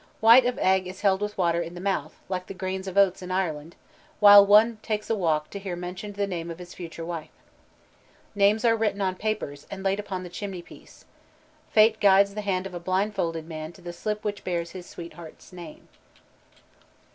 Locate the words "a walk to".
5.11-5.59